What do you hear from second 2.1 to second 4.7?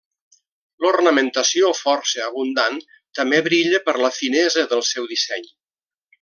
abundant, també brilla per la finesa